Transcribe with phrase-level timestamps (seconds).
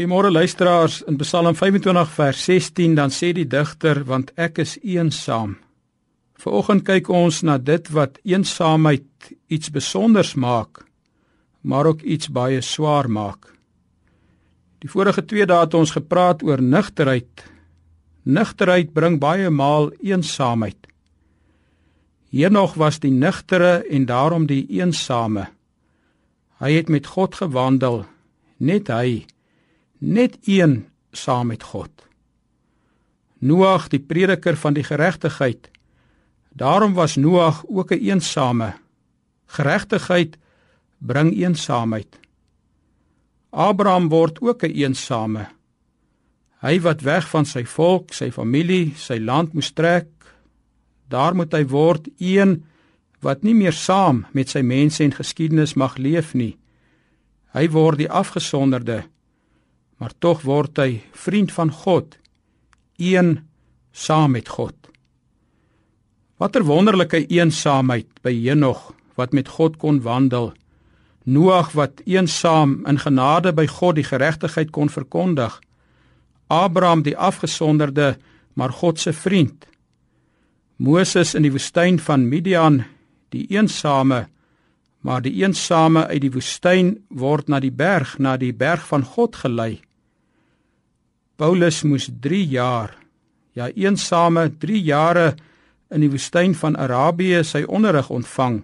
[0.00, 1.02] Goeiemôre luisteraars.
[1.02, 5.58] In Psalm 25 vers 16 dan sê die digter want ek is eensaam.
[6.40, 10.86] Vanoggend kyk ons na dit wat eensaamheid iets besonders maak,
[11.60, 13.50] maar ook iets baie swaar maak.
[14.80, 17.44] Die vorige twee dae het ons gepraat oor nugterheid.
[18.24, 20.88] Nugterheid bring baie maal eensaamheid.
[22.32, 25.50] Hiernog was die nugtere en daarom die eensame.
[26.56, 28.06] Hy het met God gewandel,
[28.56, 29.26] net hy
[30.00, 31.90] net een saam met God.
[33.40, 35.70] Noag, die prediker van die geregtigheid.
[36.52, 38.74] Daarom was Noag ook 'n een eensame.
[39.46, 40.38] Geregtigheid
[40.98, 42.18] bring eensaamheid.
[43.50, 45.48] Abraham word ook 'n een eensame.
[46.60, 50.08] Hy wat weg van sy volk, sy familie, sy land moes trek,
[51.08, 52.64] daar moet hy word een
[53.20, 56.58] wat nie meer saam met sy mense en geskiedenis mag leef nie.
[57.52, 59.04] Hy word die afgesonderde
[60.00, 62.16] maar tog word hy vriend van God,
[62.96, 63.42] een
[63.92, 64.74] saam met God.
[66.40, 70.54] Watter wonderlike eensaamheid by Henog wat met God kon wandel.
[71.28, 75.58] Noag wat eensaam in genade by God die geregtigheid kon verkondig.
[76.48, 78.16] Abraham die afgesonderde,
[78.56, 79.66] maar God se vriend.
[80.80, 82.80] Moses in die woestyn van Midian,
[83.36, 84.30] die eensame,
[85.04, 89.36] maar die eensame uit die woestyn word na die berg, na die berg van God
[89.44, 89.82] gelei.
[91.40, 92.90] Paulus moes 3 jaar,
[93.56, 95.30] ja eensame 3 jare
[95.88, 98.58] in die woestyn van Arabië sy onderrig ontvang.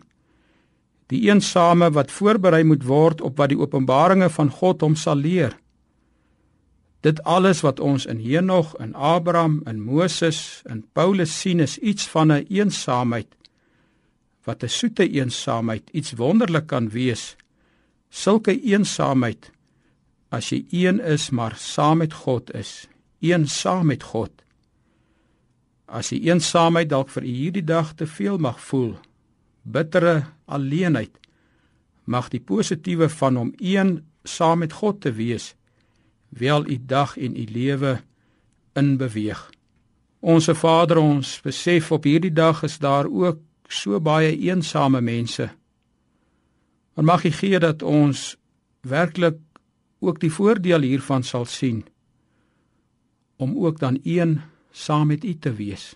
[1.09, 5.57] Die eensame wat voorberei moet word op wat die openbaringe van God hom sal leer.
[7.01, 12.05] Dit alles wat ons in Henog, in Abraham, in Moses, in Paulus sien is iets
[12.13, 13.33] van 'n eensaamheid
[14.45, 17.37] wat 'n soete eensaamheid, iets wonderlik kan wees.
[18.11, 19.56] Sulke eensaamheid
[20.29, 22.87] as jy een is maar saam met God is,
[23.21, 24.33] een saam met God.
[25.87, 28.97] As jy eensaamheid dalk vir hierdie dag te veel mag voel,
[29.63, 31.15] bittere alleenheid,
[32.05, 35.55] mag die positiewe van om een saam met God te wees
[36.29, 38.01] wel u dag en u lewe
[38.73, 39.51] in beweeg.
[40.21, 45.51] Onse Vader, ons besef op hierdie dag is daar ook so baie eensame mense.
[46.95, 48.37] Maar mag U gee dat ons
[48.81, 49.39] werklik
[49.99, 51.85] ook die voordeel hiervan sal sien
[53.37, 54.41] om ook dan een
[54.71, 55.95] saam met u te wees.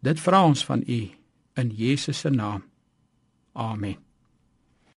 [0.00, 1.10] Dit vra ons van u
[1.54, 2.64] in Jesus se naam.
[3.52, 3.96] Amen.